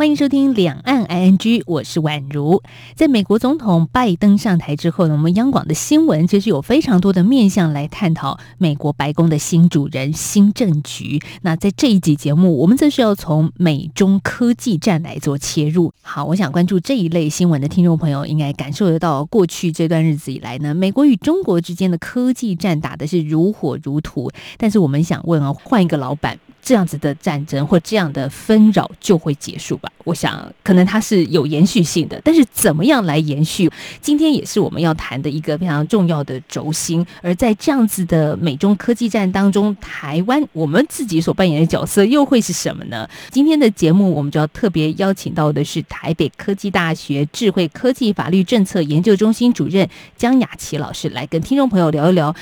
[0.00, 2.62] 欢迎收听两岸 ING，我是宛如。
[2.94, 11.20] 在美国总统拜登上台之后呢，我们央广的新闻其实有非常多的面向来探讨美国白宫的新主人、新政局。
[11.42, 15.92] 那在这一集节目，我们则是要从美中科技战来做切入。
[16.00, 24.32] 好，我想关注这一类新闻的听众朋友，应该感受得到，过去这段日子以来呢，美国与中国之间的科技战打的是如火如荼。
[24.56, 26.38] 但是我们想问啊，换一个老板。
[26.62, 29.90] 这样子的战争或这样的纷扰就会结束吧？
[30.04, 33.70] 我想可能它是有延续性的，但是怎么样来延续？
[34.00, 37.04] 今天也是我们要谈的一个非常重要的轴心。
[37.22, 43.08] 而在这样子的美中科技战当中，台湾我们自己所扮演的角色又会是什么呢？
[43.30, 52.34] 今天的节目我们就要特别邀请到的是台北科技大学智慧科技法律政策研究中心主任江雅琪老师来跟听众朋友聊一聊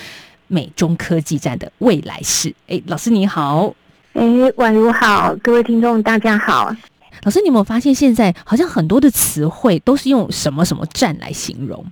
[0.47, 2.55] 美中科技战的未来式。
[2.69, 3.75] 哎，老师你好。
[4.19, 4.25] 哎，
[4.57, 6.75] 宛如好，各位听众大家好。
[7.23, 11.87] 老师，你有没有发现现在好像很多的词汇都是用什么什么战来形容？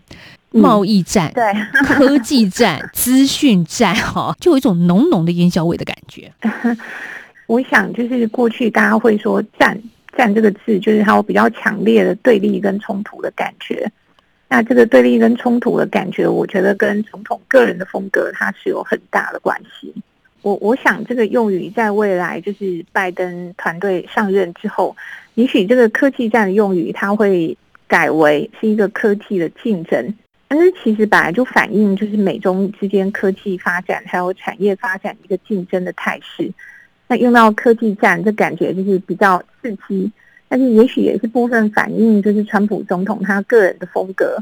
[0.51, 1.45] 贸易战、对，
[1.85, 6.33] 科技战、 资讯战，哈，就有一种浓浓的烟硝味的感觉。
[7.47, 9.81] 我想，就是过去大家会说“战
[10.19, 13.89] ”“战”这个字，就是它有比较强烈的对立跟冲突的感觉。
[14.49, 19.95] 那这个对立跟冲突的感觉，我觉得跟总统个人的风格，它是有很大的关系。
[20.47, 24.97] 我我想这个用语在未来就是拜登团队上任之后，
[25.35, 27.59] 也许这个科技战的用语它会
[27.89, 30.15] 改为是一个科技的竞争，
[30.47, 36.49] 但是其实本来就反映就是美中之间科技发展还有产业发展一个竞争的态势。
[37.09, 40.09] 那用到科技战，这感觉就是比较刺激，
[40.49, 44.39] 但是也许也是部分反映就是川普总统他个人的风格。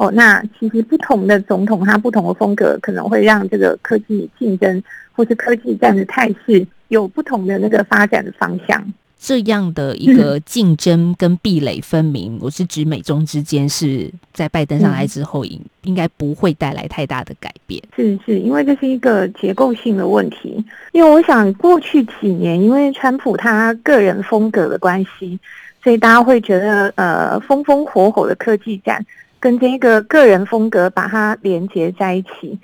[0.00, 4.82] 哦，那其实不同的总统他不同的风格，可能会让这个科技竞争。
[5.12, 8.82] 或是科技战的态势有不同的那个发展的方向，
[9.18, 17.82] 这样的一个竞争跟壁垒分明，我是指美中之间是在拜登上来之后，应应该不会带来太大的改变。
[17.94, 20.64] 是是，因为这是一个结构性的问题。
[20.92, 25.38] 因为我想过去几年，因为川普他个人风格的关系，
[25.84, 29.04] 所以大家会觉得呃风风火火的科技战
[29.40, 32.56] 跟这个个人风格把它连接在一起。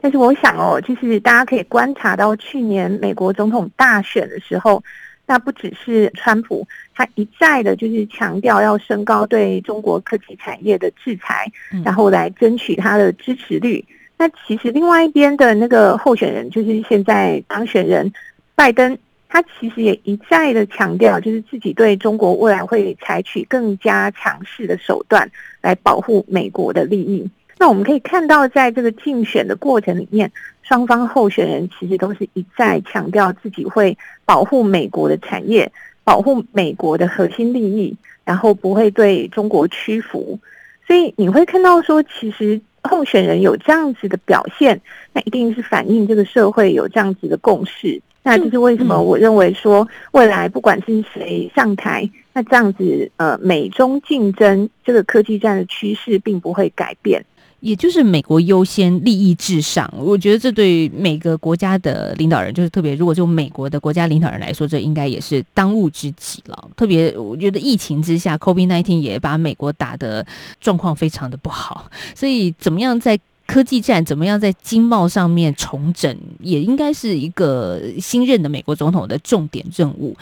[0.00, 4.80] 但是我想哦，就是大家可以观察到，去年美国总统大选的时候，
[5.26, 11.50] 那不只是川普，他一再的就是强调要升高对中国科技产业的制裁，
[11.84, 13.84] 然后来争取他的支持率。
[14.16, 18.12] 那其实另外一边的那个候选人，就是现在当选人
[18.54, 18.96] 拜登，
[19.28, 25.30] 他其实也一再的强调，就是自己对中国未来会采取更加强势的手段
[25.60, 27.28] 来保护美国的利益。
[27.58, 30.30] 那我们可以看到，在这个竞选的过程里面，
[30.62, 35.70] 双方候选人其实都是一再强调自己会保护美国的产业，
[36.04, 40.38] 保护美国的核心利益，然后不会对中国屈服。
[40.86, 44.80] 所以你会看到说，其实候选人有这样子的表现，
[45.12, 48.00] 那一定是反映这个社会有这样子的共识。
[48.22, 49.00] 那就是为什么？
[49.00, 57.24] 我认为说，未来不管是谁上台，那这样子呃，美中竞争这个科技战的趋势并不会改变。
[57.60, 59.92] 也就是美国优先，利益至上。
[59.98, 66.70] 我觉得这对每个国家的领导人，就是特别，如果就美国的国家领导人来说，这应该也是当务之急了。
[66.76, 70.24] 特别，我觉得疫情之下，COVID nineteen 也把美国打的
[70.60, 71.90] 状况非常的不好。
[72.14, 73.18] 所以，怎么样在
[73.48, 80.14] 科技战，怎么样在经贸上面重整，也应该是一个新任的美国总统的重点任务。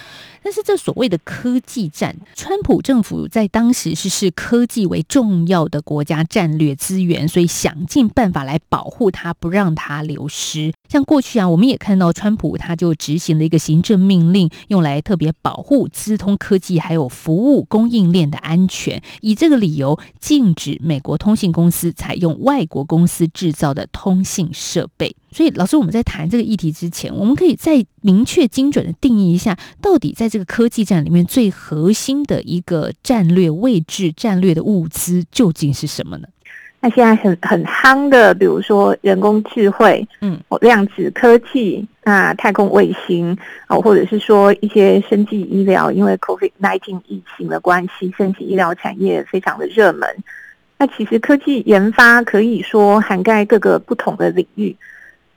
[0.46, 10.72] 但是这所谓的科技战，川普政府在当时是视科技为重要的国家战略资源，所以想尽办法来保护它，不让它流失。
[10.88, 25.16] 像过去啊，我们也看到川普他就执行了一个行政命令，用来特别保护资通科技还有服务供应链的安全，以这个理由禁止美国通信公司采用外国公司制造的通信设备。
[25.36, 36.28] 所以，老师，我们在谈这个议题之前，我们可以再明确、精准的定义一下，到底在这个科技战里面最核心的一个战略位置、战略的物资究竟是什么呢？
[36.80, 43.36] 那现在很很夯的，比如说人工智慧，嗯，量子科技，那太空卫星，
[43.68, 50.08] 哦，或者是说一些生技医疗，因为 COVID-19 疫情的关系，生技医疗产业非常的热门。
[50.78, 54.74] 那其实科技研发可以说涵盖各个不同的领域。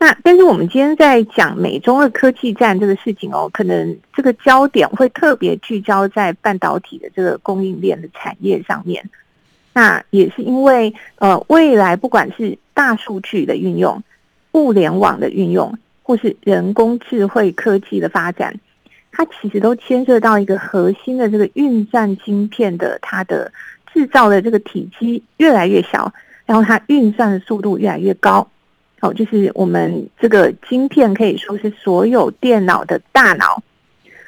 [0.02, 9.10] 那但是我们今天在讲美中的科技战这个事情哦，可能这个焦点会特别聚焦在半导体的这个供应链的产业上面。
[9.74, 14.02] 那也是因为呃，未来不管是大数据的运用、
[14.54, 18.58] 物联网的运用，或是人工智慧科技的发展，
[19.12, 23.52] 它其实都牵涉到一个核心的这个运算晶片的它的
[23.94, 26.12] 制造的这个体积越来越小，
[26.46, 28.50] 然后它运算的速度越来越高。
[29.02, 33.64] 哦，就是我们这个晶片可以说是所有电脑的大脑。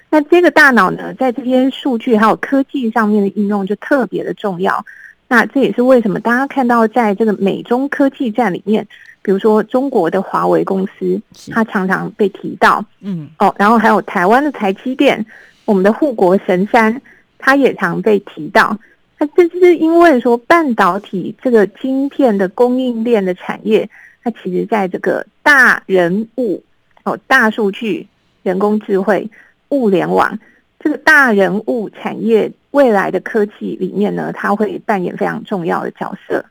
[0.09, 4.85] 那这个大脑呢，在这些数据还有科技上面的应用就特别的重要。
[5.27, 8.85] 那这也是为什么大家看到在这个美中科技战里面，
[9.21, 12.83] 比如说中国的华为公司，它常常被提到。
[12.99, 15.25] 嗯，哦，然后还有台湾的台积电，
[15.63, 17.01] 我们的护国神山，
[17.37, 18.77] 它也常被提到。
[19.17, 23.89] 那这就是因为说半导体这个晶片的供应链的产业。
[24.23, 26.63] 它其实在这个大人物
[27.03, 28.07] 哦，大数据、
[28.43, 29.29] 人工智慧、
[29.69, 30.37] 物联网
[30.79, 36.45] 这个大人物产业未来的科技里面呢，它会扮演非常重要的角色。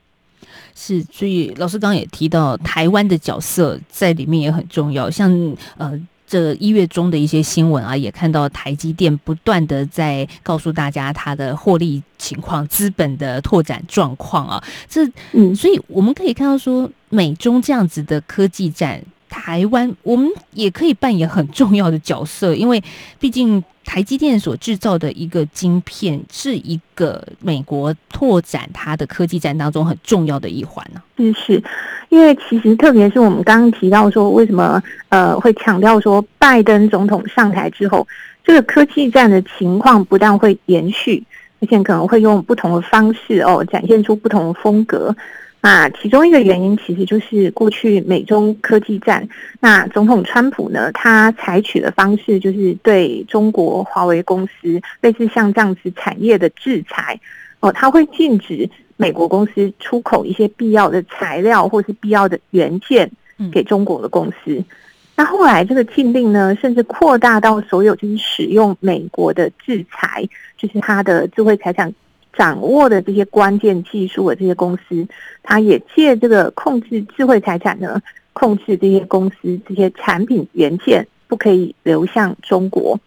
[0.75, 6.01] 是，所以老师刚刚也提到台湾的角色在里面也很重要，像呃。
[6.27, 14.63] 这一月中的一些新闻啊，也看到台积电不断的在告诉大家它的获利情况、资本的拓展状况啊。
[14.89, 19.03] 这，嗯，所以我们可以看到说，美中这样子的科技战。
[19.29, 22.83] 台湾，我们也可以扮演很重要的角色，因为
[23.21, 31.01] 毕竟台积电所制造的一个晶片，是一个美国拓展它的科技战当中很重要的一环呢。
[31.17, 31.63] 是是，
[32.09, 38.05] 因为其实特别是我们刚刚提到说，为什么呃会强调说，拜登总统上台之后，
[38.43, 41.23] 这个科技战的情况不但会延续，
[41.61, 45.15] 而且可能会用不同的方式哦，展现出不同的风格。
[45.61, 49.29] 啊，其中一个原因其实就是过去美中科技战。
[49.61, 57.21] 那总统川普呢，他采取的方式就是对中国华为公司类似像这样子产业的制裁。
[57.61, 63.11] 哦，他会禁止美国公司出口一些必要的材料或是必要的元件
[63.53, 64.65] 给中国的公司。
[65.15, 70.27] 那后来这个禁令呢，甚至扩大到所有就是使用美国的制裁，
[70.57, 71.93] 就是他的智慧财产。
[72.33, 75.07] 掌握的这些关键技术的这些公司，
[75.43, 78.01] 它也借这个控制智慧财产呢，
[78.33, 82.99] 控制这些公司这些产品元件不可以流向中国。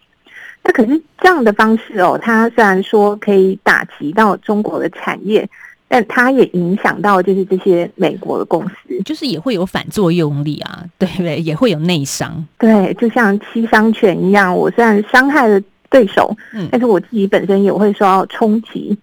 [0.62, 5.46] 那可是这样的方式哦，它虽然说可以打击到中国的产业，
[5.88, 11.38] 但它也影响到就是这些美国的公司，就是也会有反作用力啊， 对不对？
[11.40, 12.42] 也会有内伤。
[12.58, 15.60] 对，就像七伤拳一样，我虽然伤害了
[15.90, 18.96] 对手，嗯，但是我自己本身也会受到冲击。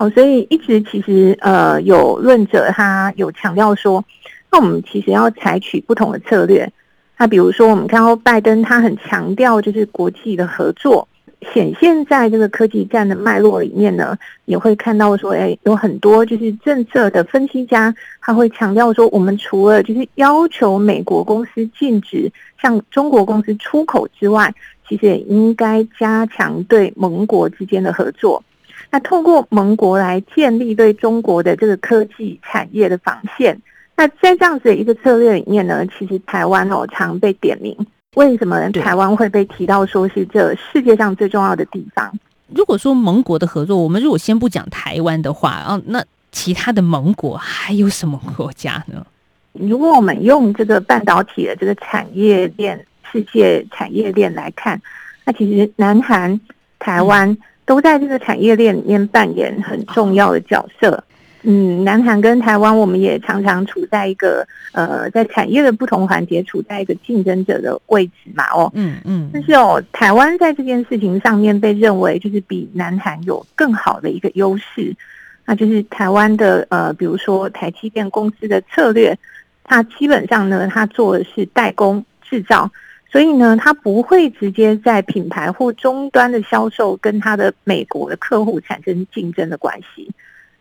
[0.00, 4.04] 好，所以一直其实呃有论者他有强调说，
[4.48, 6.72] 那我们其实要采取不同的策略。
[7.16, 11.08] 那比如说我们看到拜登他很强调就是国际的合作，
[11.52, 22.30] 显现在这个科技战的脉络里面呢，也会看到说，哎，有很多就是政策的分析家他会强调说，我们除了就是要求美国公司禁止
[22.62, 24.54] 向中国公司出口之外，
[24.88, 28.40] 其实也应该加强对盟国之间的合作。
[28.90, 33.60] 那通过盟国来建立对中国的这个科技产业的防线。
[33.94, 37.76] 那在这样子的一个策略里面呢，其实台湾哦常被点名。
[38.14, 42.10] 为什么台湾会被提到说是这世界上最重要的地方？
[42.54, 46.02] 如果说盟国的合作，我们如果先不讲台湾的话，啊，那
[46.32, 49.04] 其他的盟国还有什么国家呢？
[49.52, 54.80] 如果我们用这个半导体的这个产业链、世界产业链来看，
[55.24, 56.40] 那其实南韩、
[56.78, 57.36] 台湾。
[57.68, 61.04] 都在这个产业链里面扮演很重要的角色。
[61.42, 68.44] 嗯，南韩跟台湾，我们也常常处在一个呃，在产业的不同环节处在一个竞争者的位置嘛。
[68.54, 69.28] 哦，嗯嗯。
[69.32, 74.96] 但是哦，台湾在这件事情上面被认为就是比南韩有更好的一个优势，
[75.44, 79.16] 那就是台湾的呃，比如说台积电公司的策略，
[79.62, 82.70] 它基本上呢，它做的是代工制造。
[83.10, 90.10] 所以呢，它不会直接在品牌或终端的销售跟它的美国的客户产生竞争的关系。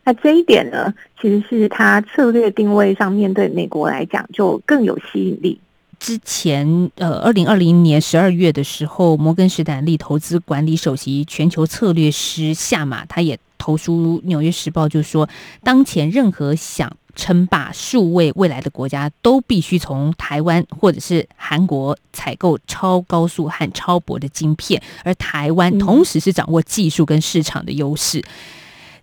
[0.06, 5.60] 那这一点呢，其实是它策略定位上面对美国来讲就更有吸引力。
[6.00, 15.28] 之前，呃，二零二零年十二月的时候，摩根士丹利投资管理首席全球策略师夏马，他也投书《纽约时报》，就说，
[15.64, 28.24] 当前任何想称霸数位未来的国家，都必须从台湾或者是韩国采购超高速和超薄的晶片，而台湾同时是掌握技术跟市场的优势。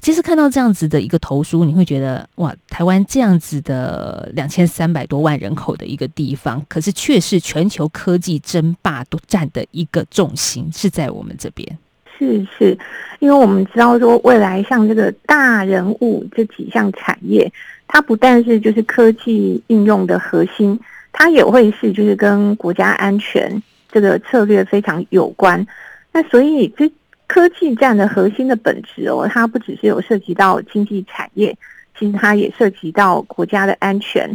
[0.00, 11.78] 其实看到这样子的一个投书，你会觉得哇，台湾这样子的两千三百多万人口的一个地方，可是却是全球科技争霸都占的一个重心，是在我们这边。
[12.18, 12.78] 是是，
[13.18, 17.52] 因为我们知道说，未来像这个大人物这几项产业，
[17.86, 20.78] 它不但是就是科技应用的核心，
[21.12, 25.66] 它也会是就是跟国家安全这个策略非常有关。
[26.12, 26.90] 那所以这。
[27.26, 31.56] 科技战的核心的本质哦，它不只是有涉及到经济产业，
[31.98, 34.30] 其实它也涉及到国家的安全。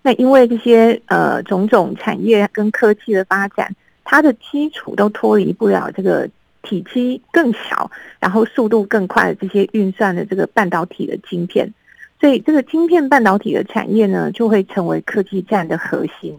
[0.00, 3.70] 那因为这些呃种种产业跟科技的发展，
[4.02, 6.28] 它的基础都脱离不了这个
[6.62, 7.90] 体积更小，
[8.20, 11.72] 然后速度更快的这些运算的这个半导体的晶片。
[12.20, 16.38] 所以这个晶片半导体的产业呢，就会成为科技战的核心。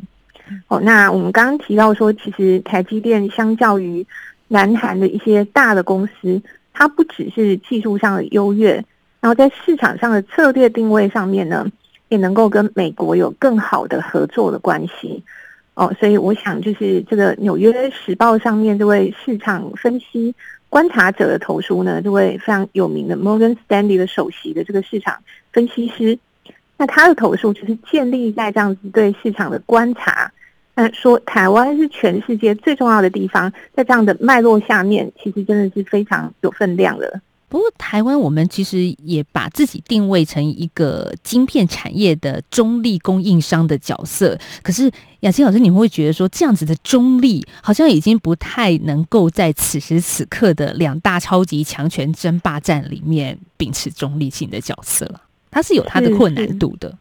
[0.67, 4.05] 哦，那我们刚刚提到说，其实台积电相较于
[4.47, 6.41] 南韩的一些大的公司，
[6.73, 8.73] 它不只是技术上的优越，
[9.19, 11.65] 然后在市场上的策略定位上面呢，
[12.09, 15.23] 也能够跟美国有更好的合作的关系。
[15.75, 20.33] 哦，所以我想就是这个《纽约时报》上面这位市场分析
[20.69, 25.17] 观察者的投书呢，这位非常有名的 Morgan Stanley 的首席的这个市场
[25.51, 26.17] 分析师，
[26.77, 30.31] 那他的投书就是建立在这样子对市场的观察。
[30.75, 37.21] 那说台湾是全世界最重要的地方，在这样的脉络下面，其实真的是非常有分量的。
[37.53, 44.35] 不过，台湾我们其实也把自己定位成一个晶片产业的中立供应商的角色。
[44.63, 55.21] 可是，雅琪老师，你会觉得说，这样子的中立，好像已经不太能够在此时此刻的两大超级强权争霸战里面秉持中立性的角色了。
[55.51, 56.91] 它是有它的困难度的。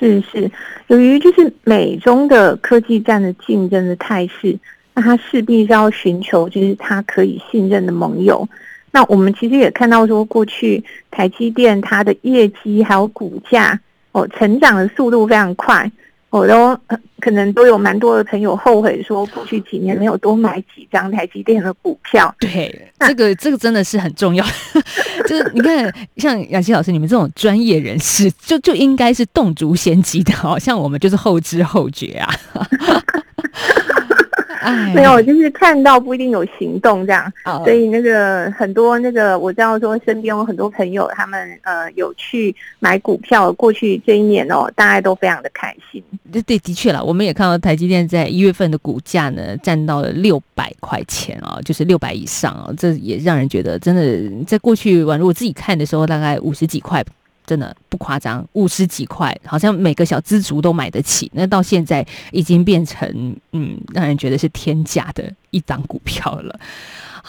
[0.00, 0.50] 是是，
[0.88, 4.58] 由于就是美中的科技战的竞争的态势，
[4.94, 5.72] 那他势必是。
[5.72, 6.74] 要寻求就是。
[6.74, 8.48] 他可以信任的盟友。
[8.90, 13.78] 那我们其实也看到说，过去台积电它的业绩还有股价
[14.12, 15.90] 哦，成长的速度非常快。
[16.30, 16.78] 我都
[17.20, 22.34] 可能都有蛮多的朋友后悔说，过去几年没有多买几张台积电的股票。
[22.38, 24.44] 对，这个这个真的是很重要。
[25.26, 32.30] 就是你看，像雅琪老师，你们这种专业人士，就就应该是动足先机的，好像我们就是后知后觉啊。
[34.94, 37.32] 没有，就是看到不一定有行动这样，
[37.64, 46.02] 所以那个很多那个我知道说身边有很多朋友，他们呃有去买股票，过去这一年哦，大家都非常的开心。
[46.32, 57.04] 对对，的确了，我们也看到台积电在一月份的股价呢，占到了六百块钱啊，就是六百以上啊，这也让人觉得真的在过去宛，如我自己看的时候，大概五十几块。
[57.48, 61.30] 真的不夸张，五十几块，好像每个小资族都买得起。
[61.32, 63.08] 那到现在已经变成，
[63.52, 66.60] 嗯，让人觉得是天价的一张股票了。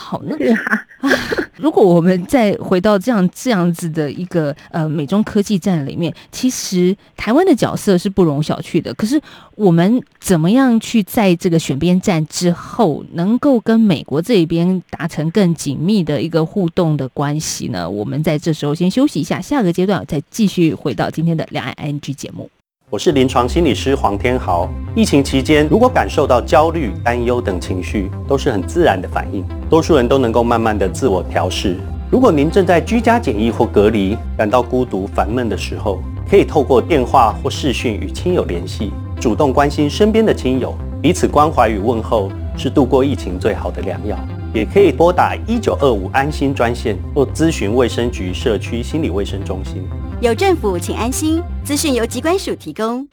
[0.02, 0.82] 好，那啊
[1.60, 8.94] 如果我们再回到这样这样子的一个呃美中科技战里面，其实台湾的角色是不容小觑的。
[8.94, 9.20] 可是
[9.56, 17.88] 我们怎么样去在这个选边站之后，能够跟美国这一边达成更紧密的一个互动的关系呢？
[17.90, 22.50] 我们在这时候先休息一下，下个阶段再继续回到今天的两岸 ING 节目。
[22.92, 24.68] 我是临床心理师黄天豪。
[24.96, 31.78] 疫情期间，如果感受到焦虑、担忧等情绪，都是很自然的反应，多数人都能够慢慢的自我调试。
[32.10, 38.92] 如果您正在居家检疫或隔离，感到孤独、烦闷的时候，可以透过电话或视讯与亲友联系，
[39.22, 44.18] 主动关心身边的亲友，彼此关怀与问候是度过疫情最好的良药。
[44.54, 49.88] 也可以拨打一九二五安心专线或咨询卫生局社区心理卫生中心。
[50.22, 51.42] 有政府，请安心。
[51.64, 53.08] 资讯由机关署提供。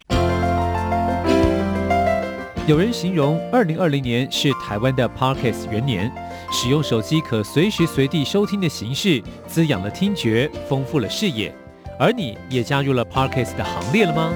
[2.66, 6.10] 有人形容二零二零年是台湾的 Parkes 元年，
[6.50, 11.54] 使用手机可随时随地收听的形式，滋养了听觉，丰富了视野。
[11.98, 14.32] 而你也加入了 Parkes 的行列了吗？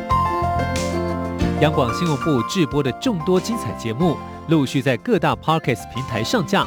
[1.61, 4.17] 央广新闻部制播的众多精彩节目，
[4.49, 6.67] 陆续在各大 Parkes 平台上架，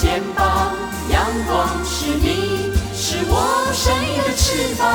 [0.00, 0.76] 肩膀，
[1.10, 4.86] 阳光是你，是我生命的翅膀。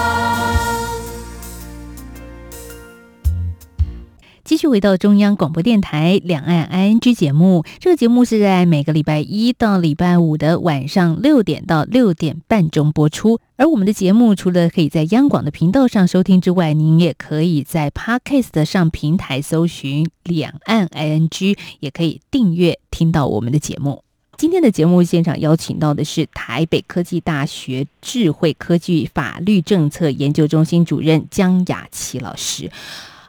[4.46, 13.42] 继续回到中央广播电台两岸 ING 节目，这个节目是在每个礼拜一到礼拜五的晚上六点到六点半中播出。
[13.58, 24.06] 而我们的节目除了可以在央广的频道上收听之外，您也可以在 Podcast 上平台搜寻两岸 ING，也可以订阅听到我们的节目。
[24.36, 32.70] 今天的节目现场邀请到的是台北科技大学智慧科技法律政策研究中心主任江雅琪老师。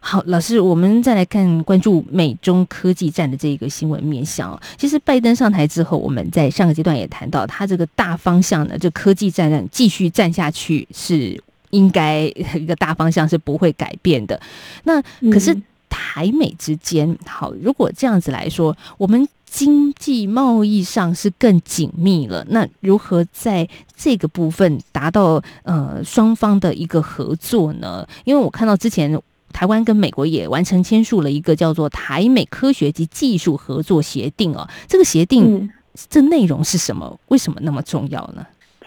[0.00, 4.60] 好，老师，我们再来看关注美中科技战的这个新闻面向哦。
[4.76, 12.22] 其实拜登上台之后，我们在上个阶段也谈到，他这个大方向呢，这科技战继续战下去是应该
[12.54, 14.38] 一个大方向是不会改变的。
[14.82, 15.56] 那可是
[15.88, 28.06] 台美之间，好，如果这样子来说，我们经济贸易上是更紧密了，那如何在这个部分达到呃双方的一个合作呢？
[28.24, 29.16] 因为我看到之前。
[29.54, 34.68] 台湾跟美国也完成签署了一个叫做台美科学及技术合作协定哦。
[34.88, 35.70] 这个协定
[36.10, 37.20] 这内容是什么？
[37.28, 38.44] 为什么那么重要呢？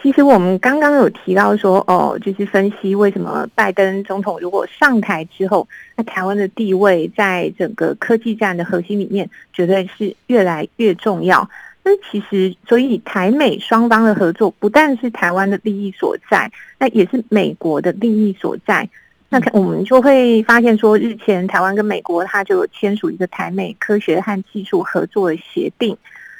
[0.07, 11.49] 其实我们刚刚有提到说，哦，就是分析为什么拜登总统如果上台之后，那台湾的地位在整个科技战的核心里面，绝对是越来越重要。
[11.83, 16.49] 那其实，所以台美双方的合作，不但是台湾的利益所在，
[16.79, 18.87] 那也是美国的利益所在。
[19.27, 25.97] 那我们就会发现说，日前台湾跟美国，它就签署一个台美科学和技术合作的协定。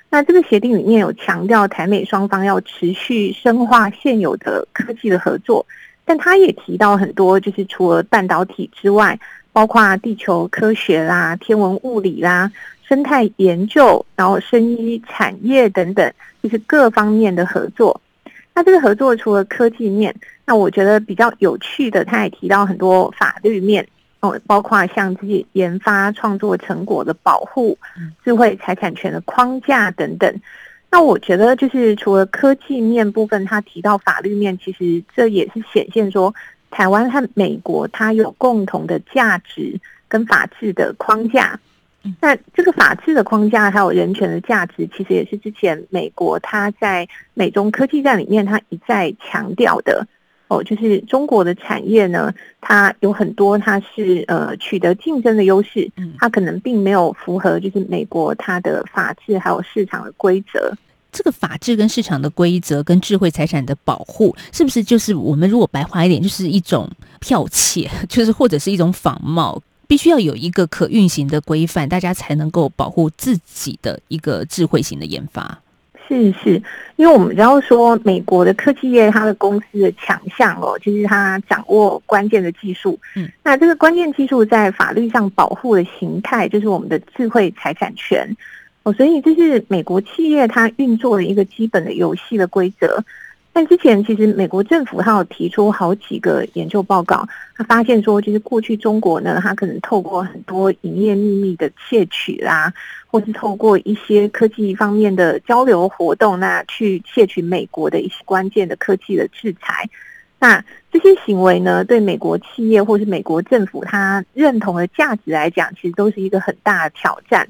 [0.10, 5.66] 那这个协定里面有强调台美双方要持续深化现有的科技的合作，
[6.06, 9.20] 但他也提到很多，就是除了半导体之外，
[9.52, 12.50] 包括地球科学啦、天文物理啦、
[12.88, 18.00] 生态研究，然后生医产业等等，就是各方面的合作。
[18.54, 23.86] 那这个合作除了科技面，那我觉得比较有趣的，他也提到很多法律面
[24.20, 27.78] 哦，包括像这些研发创作成果的保护、
[28.24, 30.42] 智慧财产权的框架等等。
[30.90, 36.34] 那我觉得就是除了科技面部分，他提到法律面，其实这也是显现说
[36.72, 41.60] 台湾和美国它有共同的价值跟法治的框架。
[42.22, 50.08] 那这个法治的框架还有人权的价值，其实也是之前美国它在美中科技战里面，它一再强调的
[50.48, 60.72] 哦，就是中国的产业呢，它有很多它是呃取得竞争的优势，它可能并没有符合就是美国它的法治还有市场的规则。
[61.12, 66.88] 这个法治跟市场的规则跟智慧财产的保护，是不是就是我们如果白话一点，就是一种
[67.22, 69.62] 剽窃， 就是或者是一种仿冒？
[69.88, 75.60] 必须要有一个可运行的规范，大家才能够保护自己的一个智慧型的研发。
[76.08, 76.62] 是是，
[76.96, 82.98] 因为我们知道说美国的科技业，它的公司的强项哦，就是它掌握关键的技术。
[83.16, 88.26] 嗯，那这个关键技术在法律上保护的形态，就是我们的智慧财产权
[88.84, 93.04] 哦，所以这是美国企业它运作的一个基本的游戏的规则。
[93.58, 102.72] 但之前其实美国政府它有提出好几个研究报告，他发现说，就是过去中国呢，它可能透过很多营业秘密的窃取啦，
[103.08, 109.90] 或是透过一些科技方面的交流活动，那去窃取美国的一些关键的科技的制裁。
[110.38, 117.48] 那这些行为呢，对美国企业或是美国政府它认同的价值来讲，其实都是一个很大的挑战。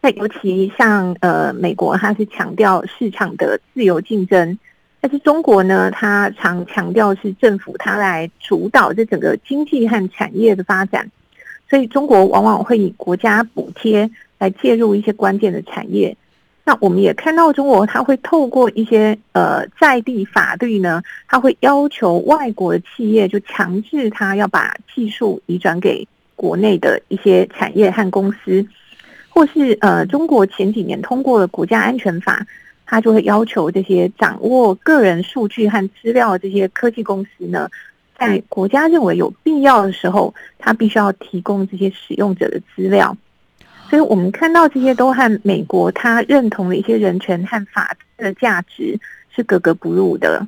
[0.00, 4.56] 那尤其像呃美国，它是强调市场的自由竞争。
[5.02, 11.10] 但是中国呢，它常强调是政府它来主导这整个经济和产业的发展，
[11.70, 16.14] 所以中国往往会以国家补贴来介入一些关键的产业。
[16.64, 28.64] 那我们也看到中国，它会透过一些呃在地法律呢，它会要求外国的企业就强制它要把技术移转给国内的一些产业和公司，
[29.30, 32.46] 或是呃中国前几年通过了国家安全法。
[32.90, 37.70] 他就会要求这些掌握个人数据和资料的这些科技公司呢，
[38.18, 43.16] 在国家认为有必要的时候，他必须要提供这些使用者的资料。
[43.88, 48.98] 所以我们看到这些都和美国他认同的一些人权和法治的价值
[49.32, 50.44] 是格格不入的。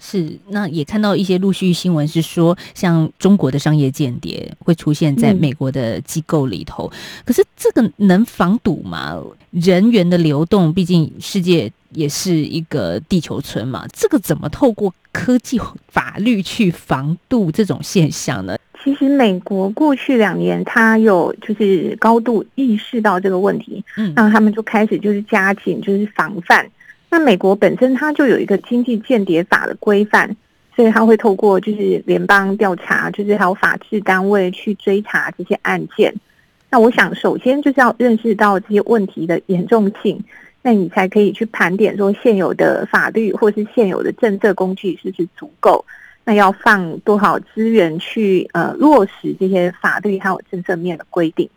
[0.00, 6.90] 是，那也看到一些陆续新闻是说，像中国的商业间谍会出现在美国的机构里头。
[7.24, 9.20] 可是这个能防堵吗？
[9.50, 13.86] 人员的流动，毕竟世界也是一个地球村嘛。
[13.92, 18.56] 这个怎么透过科技法律去防堵这种现象呢？
[18.84, 26.64] 其实美国过去两年，它有就是高度意识到这个问题，嗯那他们就开始就是加紧就是防范。
[27.10, 30.36] 那美国本身它就有一个经济间谍法的规范，
[30.76, 36.14] 所以它会透过就是联邦调查，就是还有法制单位去追查这些案件。
[36.70, 40.22] 那我想，首先就是要认识到这些问题的严重性，
[40.60, 45.84] 那你才可以去盘点说现有的法律或是现有的政策工具是不是足够。
[46.24, 51.48] 那要放多少资源去呃落实这些法律还有政策面的规定？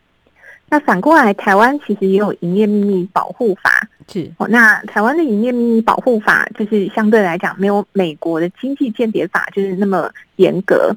[0.69, 4.47] 那反过来，台湾其实也有营业秘密保护法是哦。
[4.47, 10.95] 那台湾的营业秘密保护法就是相对来讲没有美国的经济间谍法就是那么严格。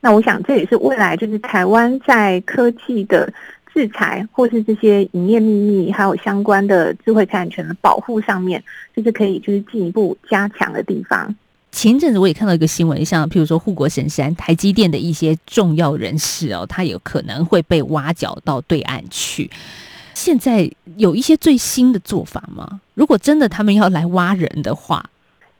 [0.00, 3.32] 那我想这也是未来就是台湾在科技的
[3.72, 8.62] 制裁或是这些营业秘密还有相关的智慧财产权的保护上面，
[8.94, 11.34] 就是可以就是进一步加强的地方。
[11.72, 19.50] 前一阵子我也看到一个新闻，像譬如说护国神山台积电的一些重要人士哦，他有可能会被挖角到对岸去。
[20.14, 22.80] 现在有一些最新的做法吗？
[22.94, 25.04] 如果真的他们要来挖人的话，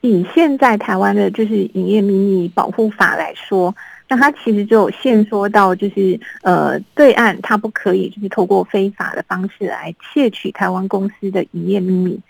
[0.01, 3.75] 以现在台湾的就是营业秘密保护法来说，
[4.09, 12.21] 那它其实就有限缩到就是呃对岸它不可以就是透过非法的方式来窃取台湾公司的营业秘密。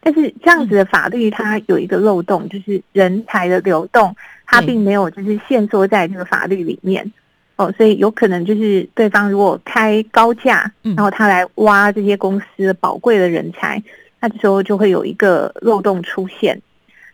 [0.00, 4.14] 但是这样子的法律它有一个漏洞，就是人才的流动，
[4.46, 7.10] 它并没有就是限缩在这个法律里面。
[7.56, 13.82] 哦，所以有可能就是对方如果开高价，嗯然后他来挖这些公司的宝贵的人才，
[14.20, 16.60] 那这时候就会有一个漏洞出现。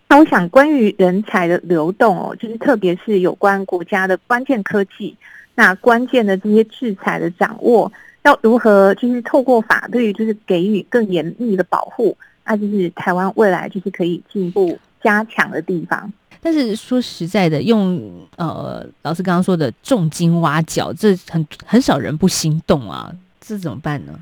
[0.09, 5.17] 那我想，关于人才的流动哦，就是特别是有关国家的关键科技，
[5.55, 16.13] 那关键的这些制裁的掌握，要如何就是透过法律，就是给予更严密的保护，那就是台湾未来就是可以进一步加强的地方。
[16.41, 18.01] 但是说实在的，用
[18.37, 24.13] 呃老师刚刚说的重金挖角，这很很少人不心动啊，这怎么办呢？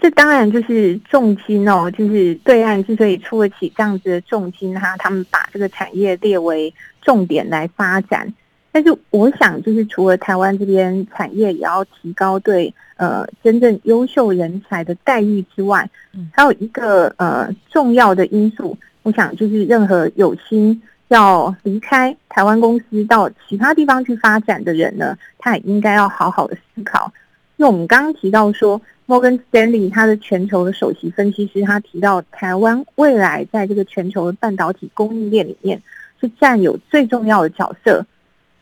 [0.00, 8.32] 这当然就是重金哦，就是对岸之所以出得起这样子的重金，哈，他们把这个产业列为重点来发展。
[8.70, 27.12] 但是我想，就是除了台湾这边产业也要提高对呃真正优秀人才的待遇之外嗯，还有一个呃重要的因素，我想就是任何有心要离开台湾公司到其他地方去发展的人呢，他也应该要好好的思考。
[27.56, 35.82] 因为我们刚刚提到说，摩根 Stanley 他的全球的首席分析师，他提到台湾未来在这个全球的半导体供应链里面
[36.20, 38.06] 是占有最重要的角色。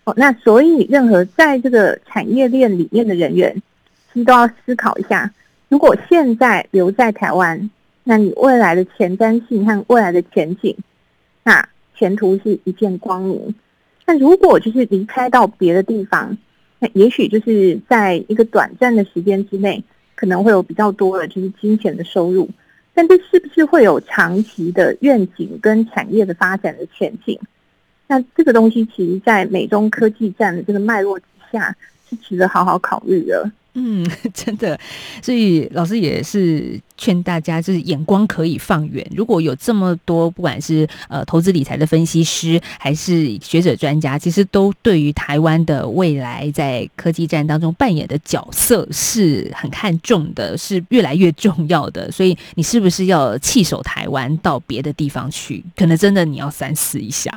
[0.05, 3.61] 哦，那所以任何在这个产业链里面的人员，
[4.13, 5.31] 其实都要思考一下，
[5.69, 7.69] 如果现在留在台湾，
[8.05, 10.77] 那你未来的前瞻性和未来的前景，
[11.43, 13.55] 那前途是一片光明。
[14.07, 16.37] 那如果就是离开到别的地方，
[16.79, 19.83] 那也许就是在一个短暂的时间之内，
[20.15, 22.49] 可能会有比较多的就是金钱的收入，
[22.95, 27.39] 但这是不是会有长期的愿景跟产业的发展的前景？
[28.07, 31.77] 那这个东西其实，在美中科技战的这个脉络之下，
[32.09, 33.51] 是值得好好考虑的。
[33.79, 34.81] 嗯， 真的，
[35.23, 39.07] 所以老师也是劝大家，就是眼光可以放远。
[39.15, 52.11] 如果有这么多，不管是呃投资理财的分析师，还是学者专家，其实都对于台湾的未来在科技战当中扮演的角色是很看重的，是越来越重要的。
[52.11, 55.63] 所以你是不是要弃守台湾到别的地方去？
[55.77, 57.31] 可能真的你要三思一下。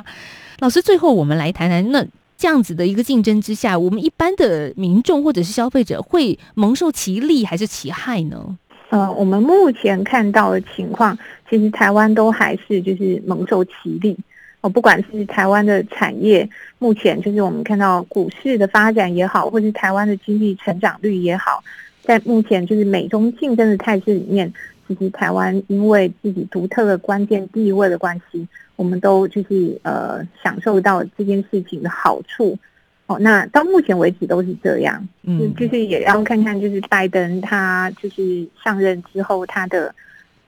[0.60, 2.02] 老师，最后我们来谈谈那。
[2.40, 8.56] 这样子的一个竞争之下，我们一般的民众或者是消费者会蒙受其利还是其害呢？
[8.88, 11.16] 呃，我们目前看到的情况，
[11.50, 14.16] 其实台湾都还是就是蒙受其利。
[14.62, 16.48] 哦，不管是台湾的产业，
[16.78, 21.62] 目前就是我们看到股市的发展也好，或是台湾的经济成长率也好，
[22.02, 24.50] 在目前就是美中竞争的态势里面，
[24.88, 28.48] 其实台湾因为自己独特的关键地位的关系，
[28.80, 32.58] 我们都就是呃享受到这件事情的好处。
[33.04, 35.06] 哦，那到目前为止都是这样。
[35.24, 39.94] 嗯，就是也要看看，就是拜登他就是上任之后他的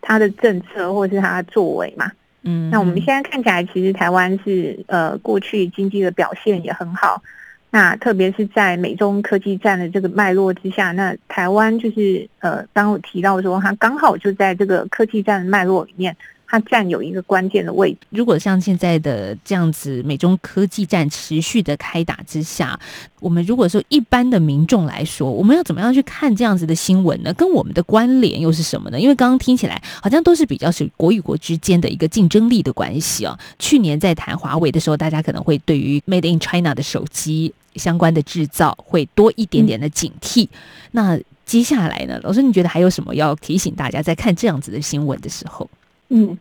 [0.01, 2.11] 他的政策或是他的作为嘛。
[2.45, 7.23] 嗯，那我们现在看起来，其实台湾是呃过去经济的表现也很好。
[7.71, 16.17] 那特别是在美中科技战的这个脉络之下，那台湾就是呃刚刚我提到说，它刚好就在这个科技战的脉络里面，
[16.53, 17.99] 它占有一个关键的位置。
[18.11, 22.79] 如果像现在的这样子，美中科技战持续的开打之下，
[23.21, 27.33] 我们如果说一般的民众来说，我们要怎么样去看这样子的新闻呢？
[27.33, 29.01] 跟我们的关联又是什么呢？
[29.01, 33.39] 因为刚刚听起来好像都是比较是国与国之间的一个竞争力的关系哦。
[33.59, 40.47] 去年在谈华为的时候，大家可能会对于 Made in China 的手机相关的制造会多一点点的警惕。
[40.91, 45.67] 那接下来呢，老师，你觉得还有什么要提醒大家在看这样子的新闻的时候？
[46.15, 46.37] 嗯，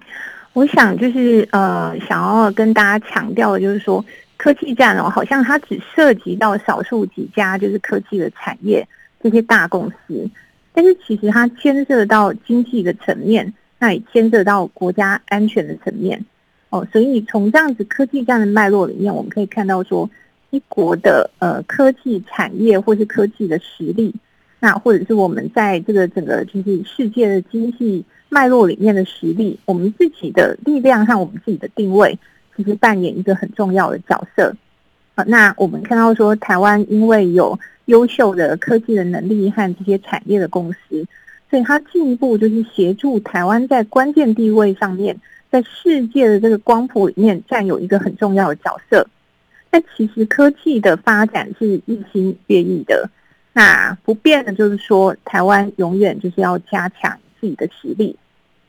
[0.51, 4.03] 我想就是呃，想要跟大家强调的就是说，
[4.35, 8.85] 科技战哦，好像它只涉及到少数几家就是科技的产业
[9.23, 10.29] 这些大公司，
[10.73, 16.25] 但是其实它牵涉到经济的层面，那也牵涉到国家安全的层面
[16.69, 16.85] 哦。
[16.91, 20.09] 所以从这样子科技战的脉络里面，我们可以看到说，
[20.49, 24.13] 一国的呃科技产业或是科技的实力。
[24.59, 32.17] 那或者是我们在这个整个就是世界的经济脉络里面的实力，我们自己的力量和我们自己的定位，
[32.55, 34.55] 其实扮演一个很重要的角色。
[35.15, 41.05] 啊，那我们看到说，台湾因为有优秀的科技的能力和这些产业的公司，
[41.49, 45.13] 所以它进一步就是协助台湾在关键地位上面，
[45.51, 49.05] 在世界的这个光谱里面占有一个很重要的角色。
[49.69, 53.09] 但其实科技的发展是日新月异的。
[53.51, 58.15] 那不变的就是说，台湾永远就是要加强自己的实力。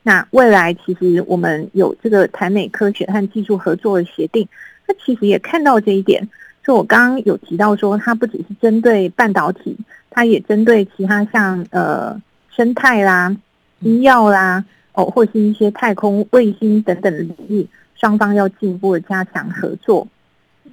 [0.01, 4.45] 那未来其实我们有这个台美科学和技术合作的协定，
[4.85, 6.27] 那其实也看到这一点。
[6.65, 9.77] 就我刚刚有提到说，它不只是针对半导体，
[10.09, 13.33] 它也针对其他像呃生态啦、
[13.79, 20.07] 医药啦，哦，或是一些太空卫星等等的领域，双方要进一步的加强合作。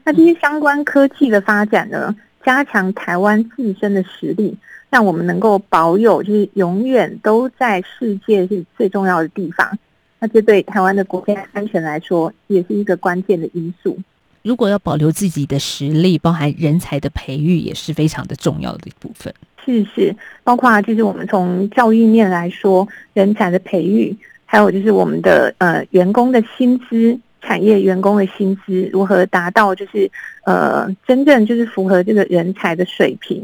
[0.03, 2.17] 那这些相关科技的发展呢？
[2.43, 4.57] 加强台湾自身的实力，
[4.91, 9.79] 让我们能够保有，就是永远都在世界是最重要的地方。
[10.19, 13.97] 那这对台湾的国家安全来说，也是一个关键的因素。
[14.43, 19.33] 如果要保留自己的实力，包含人才的培育，也是非常的重要的一部分。
[19.65, 27.19] 是是，包括就是我们从教育面来说，人才的培育，还有就是我们的呃员工的薪资。
[27.43, 30.11] 产业员工的薪资如何达到就是
[30.45, 33.43] 呃真正就是符合这个人才的水平，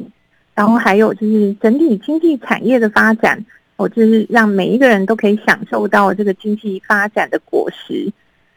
[0.56, 3.44] 然后还有就是整体经济产业的发展，
[3.76, 8.10] 哦，就是让每一个人都可以享受到这个经济发展的果实，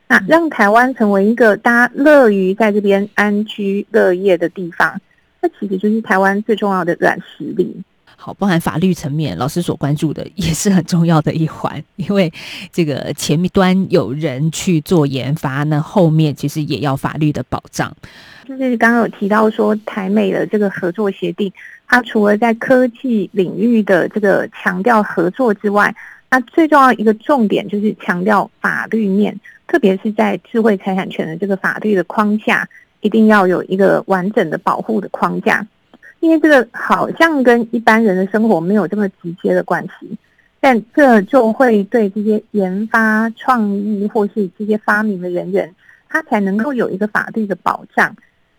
[0.07, 4.99] 那让台湾成为一个大家乐于在这边安居乐业的地方，
[5.41, 7.83] 那其实就是台湾最重要的软实力。
[8.21, 12.29] 好，包含法律层面，老师所关注的也是很重要的一环，因为
[12.69, 17.95] 这个前端有人去做研发，那后面其实也要法律的保障。
[18.45, 21.49] 就是刚刚有提到说，台美的这个合作协定，
[21.87, 25.95] 它除了在科技领域的这个强调合作之外，
[26.29, 32.67] 那最重要一个重点就是强调法律面，特别是在智慧财产权的这个法律的框架，
[32.99, 35.65] 一定要有一个完整的保护的框架。
[36.21, 40.17] 因为这个好像跟一般人的生活没有这么直接的关系，
[40.59, 45.73] 但这就会对这些研发创意或是这些发明的人员，
[46.09, 48.13] 他才能够有一个法律的保障。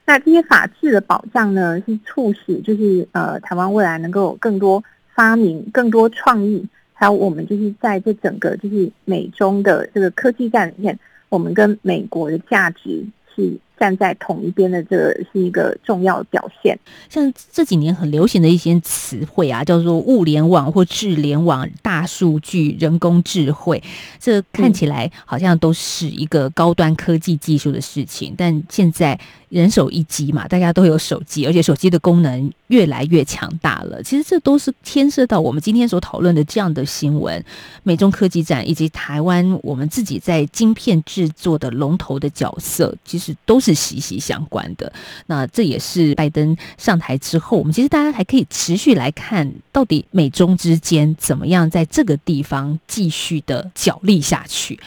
[0.07, 4.83] 那这些法治的保障呢，是促使就是呃台湾未来能够有更多
[5.15, 13.05] 发明、更多创意，还有我们就是在这整个就是美中的这个科技战里面，我们跟美国的价值
[13.37, 13.59] 是。
[13.81, 16.79] 站在同一边的，这个是一个重要的表现。
[17.09, 23.83] 像这几年很流行的一些词汇啊，叫做物联网或智联网、大数据、人工智慧，
[24.21, 29.19] 这看起来好像都是一个高端科技技术的事情，但现在。
[29.51, 34.01] 人手一机嘛，大家都有手机，而且手机的功能越来越强大了。
[34.01, 37.45] 其实这都是牵涉到我们今天所讨论的这样的新闻，
[37.83, 44.93] 美中科技展以及台湾我们自己在晶片制作的龙头的角色，其实都是是息息相关的。
[45.27, 54.79] 那这也是拜登上台之后，我们其实大家还可以持续来看到底美中之间怎么样在这个地方继续的角力下去。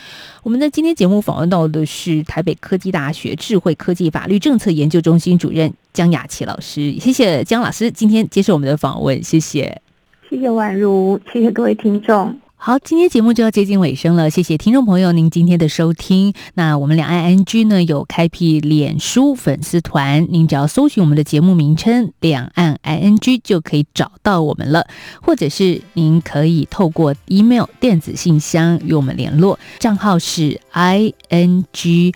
[0.44, 9.82] 我们在今天节目访问到的是台北科技大学智慧科技法律政策研究中心主任江雅琪老师，谢谢江老师今天接受我们的访问，谢谢，
[10.30, 12.43] 谢谢宛如，谢谢各位听众。
[12.66, 16.34] 好，今天节目就要接近尾声了，谢谢听众朋友您今天的收听。
[16.54, 24.88] 那我们两岸 NG 呢有开辟脸书粉丝团，您只要搜寻我们的节目名称“两岸 ING” 就可以找到我们了，
[25.22, 32.14] 或者是您可以透过 email 电子信箱与我们联络，账号是 i n g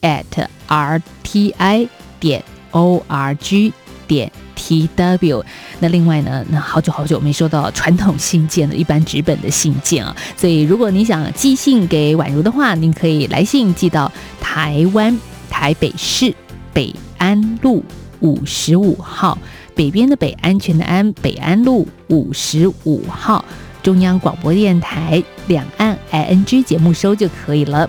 [0.00, 1.86] at r t i
[2.18, 3.70] 点 o r g
[4.08, 4.32] 点。
[4.60, 5.42] T W，
[5.78, 6.44] 那另外呢？
[6.50, 10.14] 那好久好久没收到传统信件了，一般纸本的信件啊。
[10.36, 15.18] 所以如果你想寄信给宛如的话，您可以来信寄到台湾
[15.48, 16.32] 台北市
[16.74, 17.82] 北安路
[18.20, 19.38] 五十五号，
[19.74, 23.42] 北边的北，安全的安，北安路五十五号，
[23.82, 27.88] 中央广播电台两岸 I N G 节目收就可以了。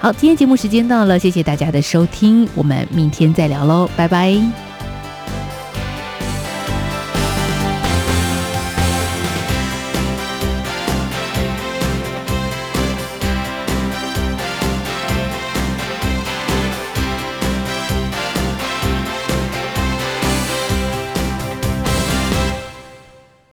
[0.00, 4.67] 好，今天节目时间到了，谢谢大家的收听，我们明天再聊喽，拜拜。